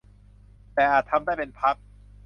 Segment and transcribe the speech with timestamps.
[0.73, 1.75] แต่อาจทำได้เป็นพัก